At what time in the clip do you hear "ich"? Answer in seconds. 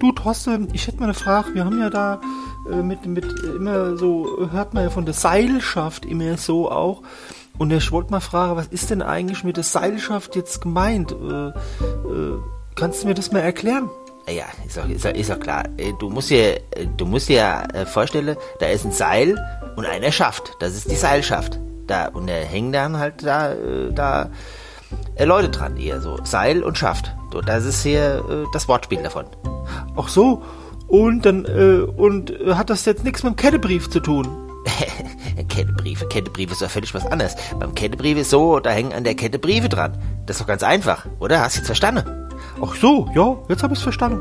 0.72-0.86, 7.72-7.92